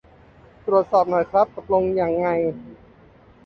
[0.65, 2.27] ตรวจสอบหน่อยครับ ตกลงยังไง